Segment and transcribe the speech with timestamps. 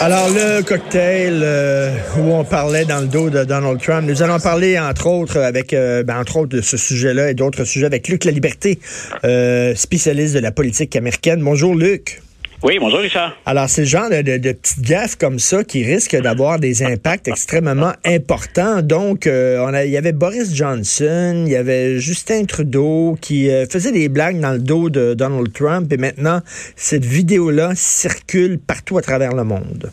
[0.00, 4.40] Alors, le cocktail euh, où on parlait dans le dos de Donald Trump, nous allons
[4.40, 8.08] parler, entre autres, avec, euh, ben, entre autres, de ce sujet-là et d'autres sujets avec
[8.08, 8.80] Luc La Liberté,
[9.24, 11.40] euh, spécialiste de la politique américaine.
[11.42, 12.20] Bonjour, Luc.
[12.64, 13.36] Oui, bonjour Richard.
[13.44, 17.26] Alors, c'est le genre de, de, petites gaffes comme ça qui risquent d'avoir des impacts
[17.26, 18.82] extrêmement importants.
[18.82, 23.50] Donc, euh, on a, il y avait Boris Johnson, il y avait Justin Trudeau qui
[23.50, 26.40] euh, faisait des blagues dans le dos de Donald Trump et maintenant,
[26.76, 29.90] cette vidéo-là circule partout à travers le monde.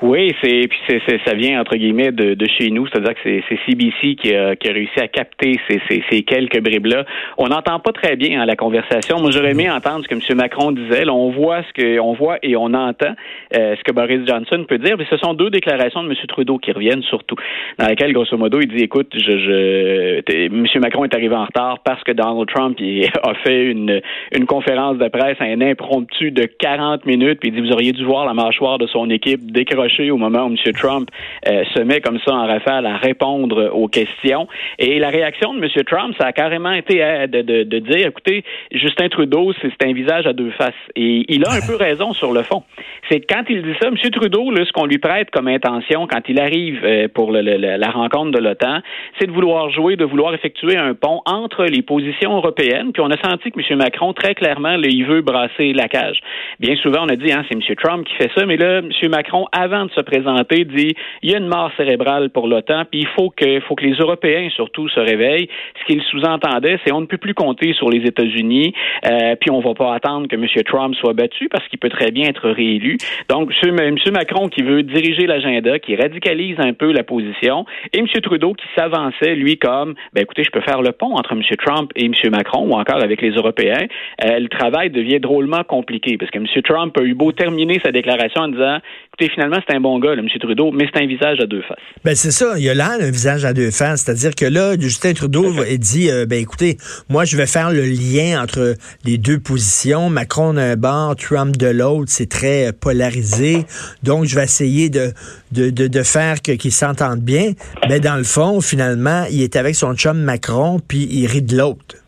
[0.00, 3.44] Oui, c'est puis c'est, ça vient entre guillemets de, de chez nous, c'est-à-dire que c'est,
[3.48, 7.04] c'est CBC qui a, qui a réussi à capter ces, ces, ces quelques bribes-là.
[7.38, 9.20] On n'entend pas très bien hein, la conversation.
[9.20, 10.36] Moi, j'aurais aimé entendre ce que M.
[10.36, 11.04] Macron disait.
[11.04, 13.14] Là, on voit ce que on voit et on entend
[13.56, 14.96] euh, ce que Boris Johnson peut dire.
[14.98, 16.16] Mais ce sont deux déclarations de M.
[16.28, 17.36] Trudeau qui reviennent surtout,
[17.78, 20.66] dans lesquelles grosso modo il dit écoute, je, je M.
[20.80, 24.00] Macron est arrivé en retard parce que Donald Trump il a fait une
[24.34, 28.04] une conférence de presse un impromptu de 40 minutes puis il dit vous auriez dû
[28.04, 30.72] voir la mâchoire de son équipe au moment où M.
[30.74, 31.08] Trump
[31.48, 34.46] euh, se met comme ça en rafale à répondre aux questions.
[34.78, 35.84] Et la réaction de M.
[35.84, 40.32] Trump, ça a carrément été euh, de, dire, écoutez, Justin Trudeau, c'est un visage à
[40.32, 40.72] deux faces.
[40.96, 42.62] Et il a un peu raison sur le fond.
[43.10, 43.96] C'est quand il dit ça, M.
[44.10, 48.32] Trudeau, là, ce qu'on lui prête comme intention quand il arrive euh, pour la rencontre
[48.32, 48.80] de l'OTAN,
[49.18, 52.92] c'est de vouloir jouer, de vouloir effectuer un pont entre les positions européennes.
[52.92, 53.78] Puis on a senti que M.
[53.78, 56.20] Macron, très clairement, il veut brasser la cage.
[56.60, 57.76] Bien souvent, on a dit, hein, c'est M.
[57.76, 58.90] Trump qui fait ça, mais là, M.
[59.10, 63.00] Macron, avant de se présenter, dit il y a une mort cérébrale pour l'OTAN, puis
[63.00, 65.48] il faut que, faut que les Européens surtout se réveillent.
[65.80, 68.74] Ce qu'il sous-entendait, c'est on ne peut plus compter sur les États-Unis,
[69.06, 70.46] euh, puis on va pas attendre que M.
[70.64, 72.98] Trump soit battu parce qu'il peut très bien être réélu.
[73.28, 73.96] Donc, M.
[74.12, 78.06] Macron qui veut diriger l'agenda, qui radicalise un peu la position, et M.
[78.22, 81.42] Trudeau qui s'avançait, lui, comme, ben écoutez, je peux faire le pont entre M.
[81.64, 82.12] Trump et M.
[82.30, 83.86] Macron, ou encore avec les Européens.
[84.24, 86.46] Euh, le travail devient drôlement compliqué, parce que M.
[86.62, 88.78] Trump a eu beau terminer sa déclaration en disant,
[89.12, 90.28] écoutez, finalement, c'est un bon gars, là, M.
[90.40, 91.78] Trudeau, mais c'est un visage à deux faces.
[92.04, 94.74] Ben c'est ça, il y a là un visage à deux faces, c'est-à-dire que là,
[94.78, 96.78] Justin Trudeau dit, euh, ben écoutez,
[97.10, 98.74] moi je vais faire le lien entre
[99.04, 103.66] les deux positions, Macron d'un bord, Trump de l'autre, c'est très euh, polarisé,
[104.02, 105.12] donc je vais essayer de
[105.52, 107.52] de, de, de faire qu'ils s'entendent bien,
[107.88, 111.56] mais dans le fond, finalement, il est avec son chum Macron, puis il rit de
[111.58, 112.01] l'autre.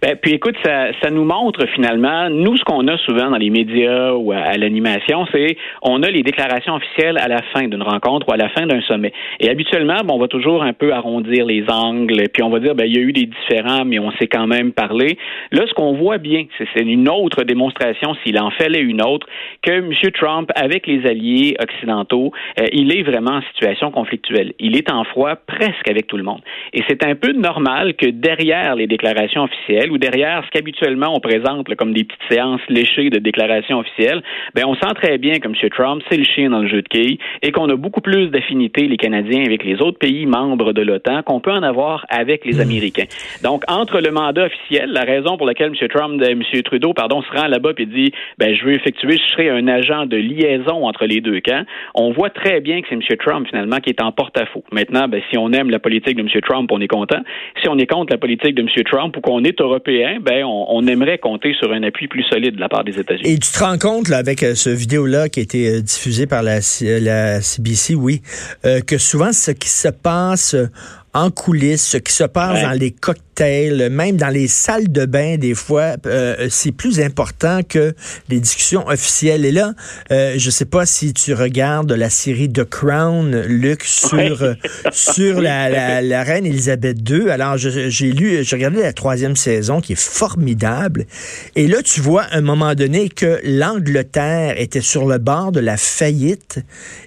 [0.00, 3.50] Ben, puis écoute, ça, ça nous montre finalement, nous, ce qu'on a souvent dans les
[3.50, 8.28] médias ou à, l'animation, c'est on a les déclarations officielles à la fin d'une rencontre
[8.28, 9.12] ou à la fin d'un sommet.
[9.40, 12.74] Et habituellement, bon, on va toujours un peu arrondir les angles, puis on va dire,
[12.74, 15.18] ben, il y a eu des différends, mais on s'est quand même parlé.
[15.50, 19.26] Là, ce qu'on voit bien, c'est une autre démonstration, s'il en fallait une autre,
[19.62, 19.92] que M.
[20.12, 24.52] Trump, avec les alliés occidentaux, euh, il est vraiment en situation conflictuelle.
[24.58, 26.40] Il est en froid presque avec tout le monde.
[26.72, 31.20] Et c'est un peu normal que derrière les déclarations officielles, ou derrière ce qu'habituellement on
[31.20, 34.22] présente comme des petites séances léchées de déclarations officielles,
[34.54, 35.54] ben on sent très bien que M.
[35.70, 38.86] Trump, c'est le chien dans le jeu de quilles et qu'on a beaucoup plus d'affinités,
[38.86, 42.60] les Canadiens, avec les autres pays membres de l'OTAN qu'on peut en avoir avec les
[42.60, 43.06] Américains.
[43.42, 45.88] Donc, entre le mandat officiel, la raison pour laquelle M.
[45.88, 46.42] Trump, euh, M.
[46.62, 50.06] Trudeau, pardon, se rend là-bas et dit, ben, je veux effectuer, je serai un agent
[50.06, 51.64] de liaison entre les deux camps,
[51.94, 53.02] on voit très bien que c'est M.
[53.18, 54.64] Trump, finalement, qui est en porte-à-faux.
[54.72, 56.28] Maintenant, ben, si on aime la politique de M.
[56.42, 57.20] Trump, on est content.
[57.62, 58.68] Si on est contre la politique de M.
[58.84, 62.60] Trump ou qu'on est européen, ben, on, aimerait compter sur un appui plus solide de
[62.60, 63.30] la part des États-Unis.
[63.30, 66.26] Et tu te rends compte, là, avec euh, ce vidéo-là qui a été euh, diffusé
[66.26, 68.22] par la, la CBC, oui,
[68.64, 70.56] euh, que souvent ce qui se passe
[71.14, 75.36] en coulisses, ce qui se passe dans les cocktails, même dans les salles de bain,
[75.36, 77.94] des fois, euh, c'est plus important que
[78.30, 79.44] les discussions officielles.
[79.44, 79.74] Et là,
[80.10, 84.54] euh, je sais pas si tu regardes la série The Crown, Luc, sur, euh,
[84.90, 87.28] sur la, la, reine Elisabeth II.
[87.28, 91.04] Alors, j'ai lu, j'ai regardé la troisième saison qui est formidable.
[91.56, 95.60] Et là, tu vois, à un moment donné, que l'Angleterre était sur le bord de
[95.60, 96.60] la faillite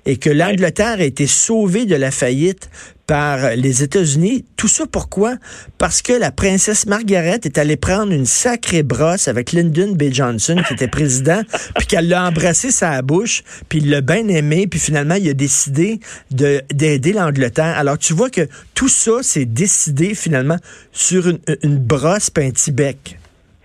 [0.05, 2.69] et que l'Angleterre a été sauvée de la faillite
[3.07, 4.45] par les États-Unis.
[4.57, 5.35] Tout ça pourquoi?
[5.77, 10.11] Parce que la princesse Margaret est allée prendre une sacrée brosse avec Lyndon B.
[10.11, 11.41] Johnson, qui était président,
[11.77, 15.33] puis qu'elle l'a embrassé sa bouche, puis il l'a bien aimé, puis finalement, il a
[15.33, 15.99] décidé
[16.31, 17.77] d'aider l'Angleterre.
[17.77, 20.57] Alors, tu vois que tout ça, c'est décidé finalement
[20.91, 22.51] sur une, une brosse puis un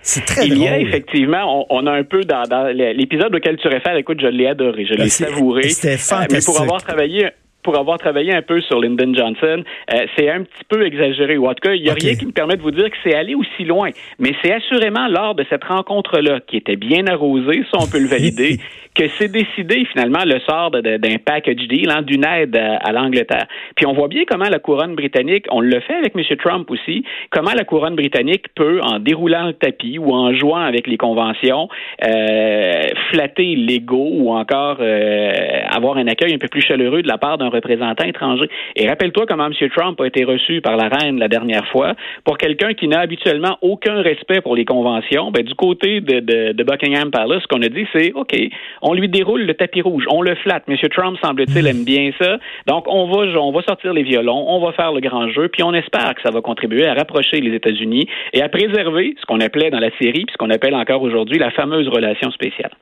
[0.02, 2.42] C'est très Il y a effectivement, on, a un peu dans,
[2.72, 5.68] l'épisode auquel tu réfères, écoute, je l'ai adoré, je l'ai savouré.
[5.70, 6.32] C'était fantastique.
[6.32, 7.30] Euh, mais pour avoir travaillé
[7.62, 9.62] pour avoir travaillé un peu sur Lyndon Johnson,
[9.92, 11.36] euh, c'est un petit peu exagéré.
[11.36, 12.96] Ou en tout cas, il n'y a rien qui me permet de vous dire que
[13.02, 13.90] c'est allé aussi loin.
[14.18, 18.08] Mais c'est assurément lors de cette rencontre-là, qui était bien arrosée, ça on peut le
[18.08, 18.58] valider,
[18.94, 23.46] que c'est décidé finalement le sort d'un package deal, hein, d'une aide à, l'Angleterre.
[23.76, 26.22] Puis on voit bien comment la couronne britannique, on le fait avec M.
[26.36, 30.86] Trump aussi, comment la couronne britannique peut, en déroulant le tapis ou en jouant avec
[30.86, 31.68] les conventions,
[32.04, 35.32] euh, flatter l'ego ou encore euh,
[35.70, 38.48] avoir un accueil un peu plus chaleureux de la part d'un représentant étranger.
[38.76, 39.68] Et rappelle-toi comment M.
[39.74, 41.94] Trump a été reçu par la reine la dernière fois.
[42.24, 46.20] Pour quelqu'un qui n'a habituellement aucun respect pour les conventions, ben, du côté de,
[46.52, 48.34] de, Buckingham Palace, ce qu'on a dit, c'est OK,
[48.82, 50.64] on lui déroule le tapis rouge, on le flatte.
[50.68, 50.76] M.
[50.90, 52.38] Trump, semble-t-il, aime bien ça.
[52.66, 55.62] Donc, on va, on va sortir les violons, on va faire le grand jeu, puis
[55.62, 59.40] on espère que ça va contribuer à rapprocher les États-Unis et à préserver ce qu'on
[59.40, 62.72] appelait dans la série, puis ce qu'on appelle encore aujourd'hui la fameuse relation spéciale.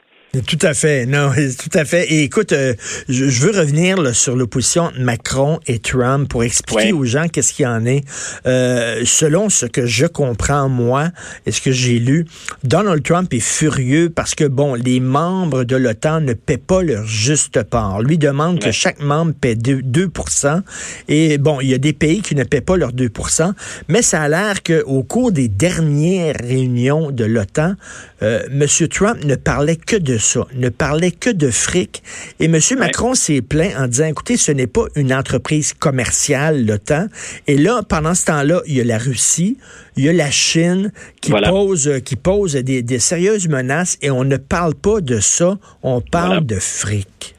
[0.47, 2.13] Tout à fait, non, tout à fait.
[2.13, 2.75] Et écoute, euh,
[3.09, 7.67] je, veux revenir sur l'opposition Macron et Trump pour expliquer aux gens qu'est-ce qu'il y
[7.67, 8.05] en est.
[8.47, 11.09] Euh, selon ce que je comprends moi
[11.47, 12.27] et ce que j'ai lu,
[12.63, 17.07] Donald Trump est furieux parce que bon, les membres de l'OTAN ne paient pas leur
[17.07, 18.03] juste part.
[18.03, 20.11] Lui demande que chaque membre paie 2, 2
[21.09, 23.53] et bon, il y a des pays qui ne paient pas leurs 2%
[23.89, 27.75] mais ça a l'air qu'au cours des dernières réunions de l'OTAN,
[28.23, 28.89] euh, M.
[28.89, 32.03] Trump ne parlait que de ça, ne parlait que de fric.
[32.41, 32.59] Et M.
[32.79, 37.07] Macron s'est plaint en disant, écoutez, ce n'est pas une entreprise commerciale, l'OTAN.
[37.47, 39.59] Et là, pendant ce temps-là, il y a la Russie,
[39.97, 44.25] il y a la Chine qui pose, qui pose des, des sérieuses menaces et on
[44.25, 47.38] ne parle pas de ça, on parle de fric.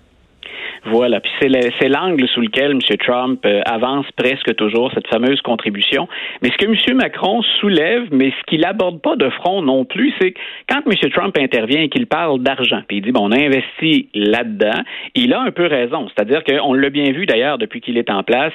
[0.85, 1.19] Voilà.
[1.19, 2.79] Puis c'est l'angle sous lequel M.
[2.97, 6.07] Trump euh, avance presque toujours cette fameuse contribution.
[6.41, 6.97] Mais ce que M.
[6.97, 10.33] Macron soulève, mais ce qu'il aborde pas de front non plus, c'est
[10.69, 11.09] quand M.
[11.11, 14.81] Trump intervient et qu'il parle d'argent, puis il dit bon, on a investi là-dedans,
[15.15, 16.07] il a un peu raison.
[16.09, 18.53] C'est-à-dire qu'on l'a bien vu d'ailleurs depuis qu'il est en place,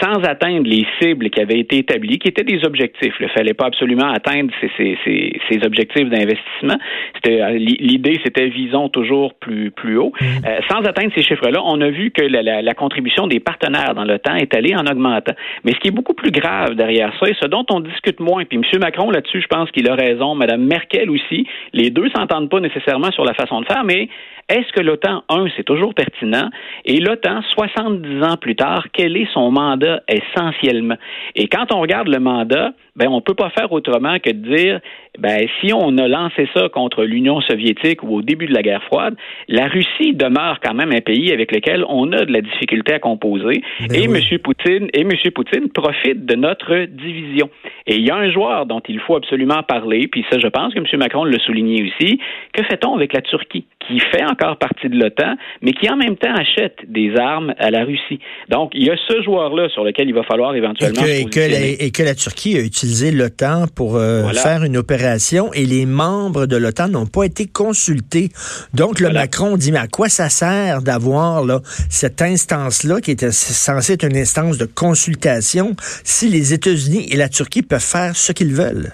[0.00, 3.14] sans atteindre les cibles qui avaient été établies, qui étaient des objectifs.
[3.20, 6.78] Il ne fallait pas absolument atteindre ces, ces, ces, objectifs d'investissement.
[7.26, 10.24] Euh, l'idée, c'était visons toujours plus plus haut, mmh.
[10.46, 14.04] euh, sans atteindre ces chiffres là on a vu que la, contribution des partenaires dans
[14.04, 15.34] le temps est allée en augmentant.
[15.64, 18.44] Mais ce qui est beaucoup plus grave derrière ça, et ce dont on discute moins,
[18.44, 18.80] puis M.
[18.80, 23.10] Macron là-dessus, je pense qu'il a raison, Mme Merkel aussi, les deux s'entendent pas nécessairement
[23.12, 24.08] sur la façon de faire, mais
[24.48, 26.50] est-ce que l'OTAN, un, c'est toujours pertinent,
[26.84, 30.96] et l'OTAN, 70 ans plus tard, quel est son mandat essentiellement?
[31.34, 34.80] Et quand on regarde le mandat, ben, on peut pas faire autrement que de dire,
[35.18, 38.82] ben, si on a lancé ça contre l'Union soviétique ou au début de la guerre
[38.84, 39.16] froide,
[39.48, 42.98] la Russie demeure quand même un pays avec lequel on a de la difficulté à
[42.98, 43.62] composer.
[43.88, 44.38] Ben et M.
[44.38, 45.10] Poutine et M.
[45.34, 47.50] Poutine profitent de notre division.
[47.88, 50.74] Et il y a un joueur dont il faut absolument parler, puis ça, je pense
[50.74, 50.86] que M.
[50.98, 52.18] Macron l'a souligné aussi.
[52.52, 56.16] Que fait-on avec la Turquie, qui fait encore partie de l'OTAN, mais qui en même
[56.16, 58.18] temps achète des armes à la Russie?
[58.48, 61.02] Donc, il y a ce joueur-là sur lequel il va falloir éventuellement.
[61.04, 65.64] Et que, et que, la, Turquie a utilisé l'OTAN pour euh, faire une opération et
[65.64, 68.30] les membres de l'OTAN n'ont pas été consultés.
[68.74, 71.44] Donc, le Macron dit, mais à quoi ça sert d'avoir
[71.88, 77.28] cette instance-là qui était censée être une instance de consultation si les États-Unis et la
[77.28, 78.92] Turquie peuvent faire ce qu'ils veulent?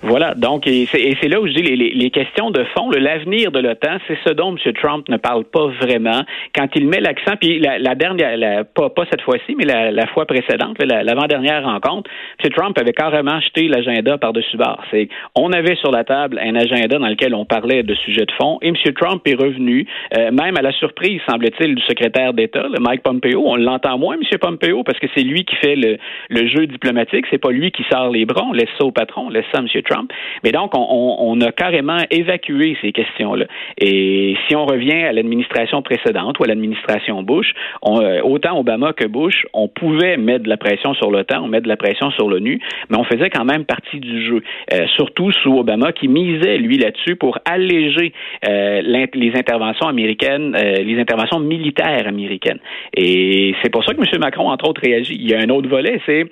[0.00, 3.98] Voilà, donc, et c'est là où je dis les, questions de fond, l'avenir de l'OTAN,
[4.06, 4.72] c'est ce dont M.
[4.74, 6.22] Trump ne parle pas vraiment
[6.54, 10.06] quand il met l'accent, puis la, la dernière, pas, pas cette fois-ci, mais la, la
[10.06, 12.08] fois précédente, l'avant-dernière rencontre,
[12.44, 12.50] M.
[12.50, 14.80] Trump avait carrément jeté l'agenda par-dessus bord.
[14.92, 18.32] C'est, on avait sur la table un agenda dans lequel on parlait de sujets de
[18.40, 18.76] fond, et M.
[18.94, 19.84] Trump est revenu,
[20.16, 23.42] euh, même à la surprise, semble-t-il, du secrétaire d'État, Mike Pompeo.
[23.44, 24.38] On l'entend moins, M.
[24.38, 25.98] Pompeo, parce que c'est lui qui fait le,
[26.30, 29.26] le jeu diplomatique, c'est pas lui qui sort les bras, on laisse ça au patron,
[29.26, 29.68] on laisse ça à M.
[29.88, 30.12] Trump.
[30.44, 33.46] Mais donc, on, a carrément évacué ces questions-là.
[33.78, 37.52] Et si on revient à l'administration précédente ou à l'administration Bush,
[37.86, 41.60] euh, autant Obama que Bush, on pouvait mettre de la pression sur l'OTAN, on met
[41.60, 44.42] de la pression sur l'ONU, mais on faisait quand même partie du jeu.
[44.72, 48.12] Euh, surtout sous Obama, qui misait, lui, là-dessus pour alléger
[48.48, 48.82] euh,
[49.14, 52.58] les interventions américaines, les interventions militaires américaines.
[52.96, 54.20] Et c'est pour ça que M.
[54.20, 55.14] Macron, entre autres, réagit.
[55.14, 56.26] Il y a un autre volet, c'est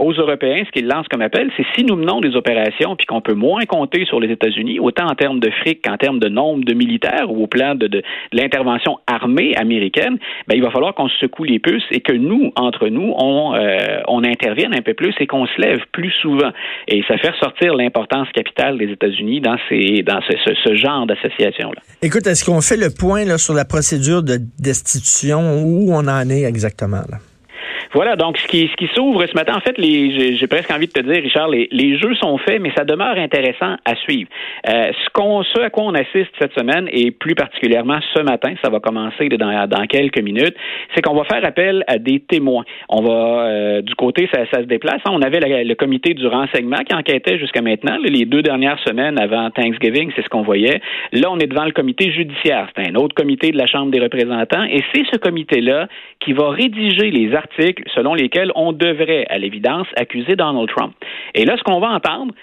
[0.00, 3.20] aux Européens, ce qu'il lance comme appel, c'est si nous menons des opérations puis qu'on
[3.20, 6.64] peut moins compter sur les États-Unis, autant en termes de fric qu'en termes de nombre
[6.64, 11.16] de militaires ou au plan de, l'intervention armée américaine, ben, il va falloir qu'on se
[11.18, 15.14] secoue les puces et que nous, entre nous, on, euh, on intervienne un peu plus
[15.20, 16.50] et qu'on se lève plus souvent.
[16.88, 21.80] Et ça fait ressortir l'importance capitale des États-Unis dans, ces, dans ce, genre d'association-là.
[22.02, 26.28] Écoute, est-ce qu'on fait le point là, sur la procédure de destitution, où on en
[26.28, 27.02] est exactement?
[27.10, 27.18] Là?
[27.96, 30.86] Voilà, donc ce qui, ce qui s'ouvre ce matin, en fait, les, j'ai, presque envie
[30.86, 34.28] de te dire, Richard, les, les jeux sont faits, mais ça demeure intéressant à suivre.
[34.68, 38.52] Euh, ce, qu'on, ce à quoi on assiste cette semaine, et plus particulièrement ce matin,
[38.62, 40.54] ça va commencer dans, dans quelques minutes,
[40.94, 42.64] c'est qu'on va faire appel à des témoins.
[42.90, 45.00] On va, euh, du côté, ça, ça, se déplace.
[45.08, 49.50] On avait le comité du renseignement qui enquêtait jusqu'à maintenant, les deux dernières semaines avant
[49.52, 50.82] Thanksgiving, c'est ce qu'on voyait.
[51.14, 52.68] Là, on est devant le comité judiciaire.
[52.76, 55.88] C'est un autre comité de la Chambre des représentants, et c'est ce comité-là
[56.20, 60.94] qui va rédiger les articles selon lesquels on devrait, à l'évidence, accuser Donald Trump.
[61.34, 62.34] Et là, ce qu'on va entendre,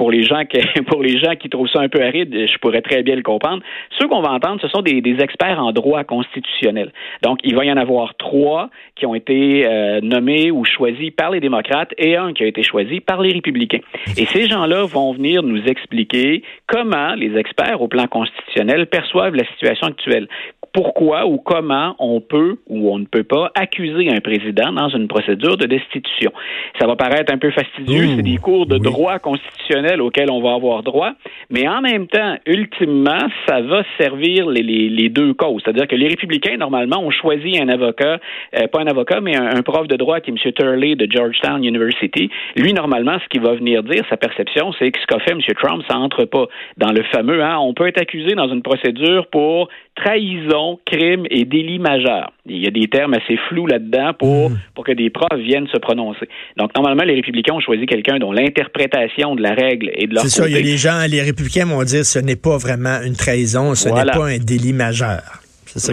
[0.00, 2.80] pour les gens qui pour les gens qui trouvent ça un peu aride, je pourrais
[2.80, 3.62] très bien le comprendre.
[3.98, 6.90] Ceux qu'on va entendre, ce sont des, experts en droit constitutionnel.
[7.22, 11.30] Donc, il va y en avoir trois qui ont été euh, nommés ou choisis par
[11.30, 13.80] les démocrates et un qui a été choisi par les républicains.
[14.16, 19.44] Et ces gens-là vont venir nous expliquer comment les experts au plan constitutionnel perçoivent la
[19.44, 20.28] situation actuelle
[20.72, 25.08] pourquoi ou comment on peut ou on ne peut pas accuser un président dans une
[25.08, 26.32] procédure de destitution.
[26.78, 30.54] Ça va paraître un peu fastidieux, c'est des cours de droit constitutionnel auxquels on va
[30.54, 31.12] avoir droit,
[31.48, 33.18] mais en même temps, ultimement,
[33.48, 35.62] ça va servir les, deux causes.
[35.64, 38.18] C'est-à-dire que les républicains, normalement, ont choisi un avocat,
[38.54, 40.52] euh, pas un avocat, mais un, prof de droit qui est M.
[40.52, 42.30] Turley de Georgetown University.
[42.56, 45.40] Lui, normalement, ce qu'il va venir dire, sa perception, c'est que ce qu'a fait M.
[45.60, 49.26] Trump, ça entre pas dans le fameux, hein, on peut être accusé dans une procédure
[49.28, 52.32] pour trahison, crime et délit majeur.
[52.46, 54.58] Il y a des termes assez flous là-dedans pour, hmm.
[54.74, 56.28] pour que des profs viennent se prononcer.
[56.56, 60.22] Donc, normalement, les républicains ont choisi quelqu'un dont l'interprétation de la règle est de leur
[60.22, 63.00] C'est ça, il y a des gens, les républicains vont dire ce n'est pas vraiment
[63.04, 65.39] une trahison, ce n'est pas un délit majeur.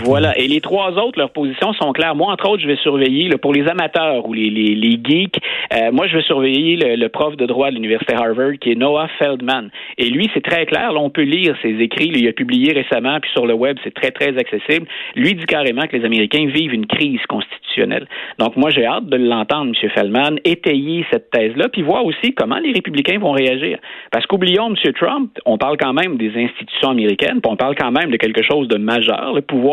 [0.04, 0.38] Voilà.
[0.38, 2.16] Et les trois autres, leurs positions sont claires.
[2.16, 5.38] Moi, entre autres, je vais surveiller pour les amateurs ou les, les, les geeks.
[5.74, 9.08] Euh, moi, je vais surveiller le, prof de droit de l'université Harvard qui est Noah
[9.20, 9.70] Feldman.
[9.98, 10.92] Et lui, c'est très clair.
[10.92, 12.12] Là, on peut lire ses écrits.
[12.14, 14.88] il a publié récemment, puis sur le web, c'est très très accessible.
[15.16, 18.08] Lui dit carrément que les Américains vivent une crise constitutionnelle.
[18.40, 19.90] Donc, moi, j'ai hâte de l'entendre, M.
[19.90, 23.78] Feldman, étayer cette thèse-là, puis voir aussi comment les républicains vont réagir.
[24.12, 24.94] Parce qu'oublions M.
[24.94, 28.42] Trump, on parle quand même des institutions américaines, puis on parle quand même de quelque
[28.44, 29.67] chose de majeur, le pouvoir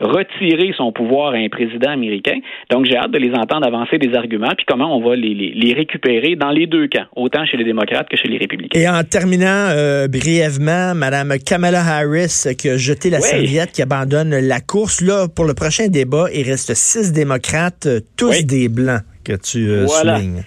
[0.00, 2.38] retirer son pouvoir à un président américain.
[2.70, 6.36] Donc, j'ai hâte de les entendre avancer des arguments, puis comment on va les, récupérer
[6.36, 8.78] dans les deux camps, autant chez les démocrates que chez les républicains.
[8.78, 14.34] Et en terminant euh, brièvement, Mme Kamala Harris qui a jeté la serviette, qui abandonne
[14.34, 15.00] la course.
[15.00, 19.86] Là, pour le prochain débat, il reste six démocrates, tous des blancs que tu euh,
[19.86, 20.42] soulignes.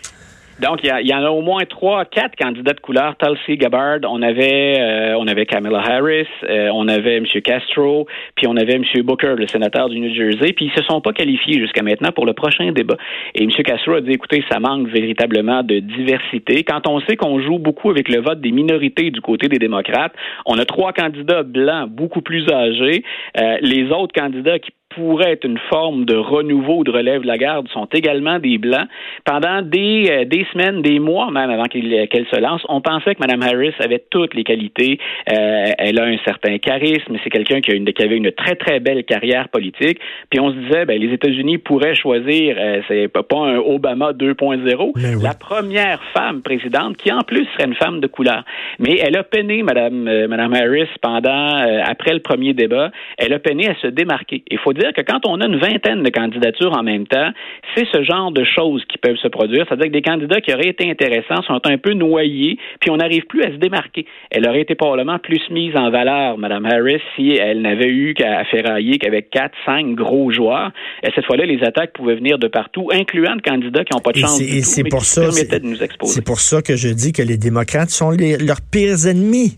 [0.60, 3.16] Donc, il y, en a au moins trois, quatre candidats de couleur.
[3.18, 7.26] Tulsi Gabbard, on avait, euh, on avait Kamala Harris, euh, on avait M.
[7.44, 8.84] Castro, puis on avait M.
[9.04, 12.26] Booker, le sénateur du New Jersey, puis ils se sont pas qualifiés jusqu'à maintenant pour
[12.26, 12.98] le prochain débat.
[13.36, 13.52] Et M.
[13.52, 16.64] Castro a dit, écoutez, ça manque véritablement de diversité.
[16.64, 20.14] Quand on sait qu'on joue beaucoup avec le vote des minorités du côté des démocrates,
[20.48, 23.04] on a trois candidats blancs beaucoup plus âgés.
[23.40, 27.28] Euh, les autres candidats qui pourrait être une forme de renouveau ou de relève de
[27.28, 28.88] la garde sont également des blancs.
[29.26, 33.14] Pendant des, euh, des semaines, des mois même avant euh, qu'elle se lance, on pensait
[33.14, 35.00] que Mme Harris avait toutes les qualités.
[35.32, 39.04] Euh, elle a un certain charisme, c'est quelqu'un qui, qui, avait une très très belle
[39.04, 40.00] carrière politique.
[40.32, 45.34] Puis on se disait, ben, les États-Unis pourraient choisir, c'est pas un Obama 2.0, la
[45.34, 48.44] première femme présidente qui en plus serait une femme de couleur.
[48.80, 53.70] Mais elle a peiné Mme, Madame Harris pendant après le premier débat, elle a peiné
[53.70, 54.44] à se démarquer.
[54.50, 57.32] Il faut dire que quand on a une vingtaine de candidatures en même temps,
[57.76, 59.66] c'est ce genre de choses qui peuvent se produire.
[59.68, 63.26] C'est-à-dire que des candidats qui auraient été intéressants sont un peu noyés, puis on n'arrive
[63.26, 64.06] plus à se démarquer.
[64.32, 68.44] Elle aurait été probablement plus mise en valeur, Mme Harris, si elle n'avait eu qu'à
[68.46, 70.72] ferrailler qu'avec quatre, cinq gros joueurs.
[71.04, 74.12] Et cette fois-là, les attaques pouvaient venir de partout, incluant des candidats qui n'ont pas
[74.12, 76.14] de chance tout, mais pour ça, permettaient de nous exposer.
[76.14, 79.58] C'est pour ça que je dis que les démocrates sont leurs pires ennemis.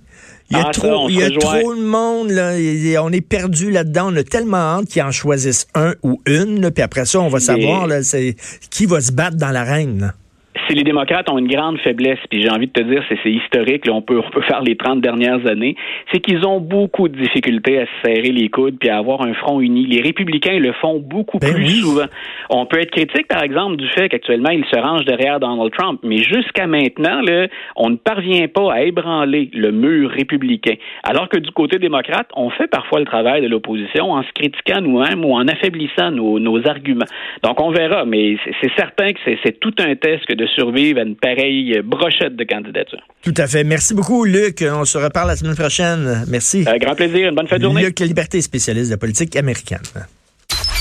[0.52, 2.54] Il y a, ah, trop, il y a trop de monde, là.
[3.04, 4.12] on est perdu là-dedans.
[4.12, 7.40] On a tellement hâte qu'ils en choisissent un ou une, puis après ça, on va
[7.40, 8.00] savoir là,
[8.72, 10.14] qui va se battre dans l'arène
[10.68, 13.86] si les démocrates ont une grande faiblesse, puis j'ai envie de te dire, c'est, historique,
[13.86, 15.76] là, on peut, on peut faire les 30 dernières années,
[16.12, 19.34] c'est qu'ils ont beaucoup de difficultés à se serrer les coudes puis à avoir un
[19.34, 19.86] front uni.
[19.86, 22.06] Les républicains le font beaucoup ben plus souvent.
[22.50, 26.00] On peut être critique, par exemple, du fait qu'actuellement, ils se rangent derrière Donald Trump,
[26.04, 30.76] mais jusqu'à maintenant, là, on ne parvient pas à ébranler le mur républicain.
[31.04, 34.82] Alors que du côté démocrate, on fait parfois le travail de l'opposition en se critiquant
[34.82, 37.06] nous-mêmes ou en affaiblissant nos, nos arguments.
[37.44, 41.00] Donc, on verra, mais c'est, certain que c'est, c'est tout un test que de survivre
[41.00, 43.02] à une pareille brochette de candidature.
[43.22, 43.64] Tout à fait.
[43.64, 44.64] Merci beaucoup, Luc.
[44.66, 46.24] On se reparle la semaine prochaine.
[46.30, 46.66] Merci.
[46.68, 47.30] Un grand plaisir.
[47.30, 47.84] Une bonne fin de journée.
[47.84, 49.80] Luc Liberté, spécialiste de la politique américaine.